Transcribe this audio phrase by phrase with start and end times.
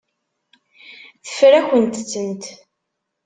[1.23, 2.43] Teffer-akent-tent.